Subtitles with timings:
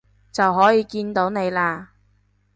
[0.31, 1.89] 就可以見到你喇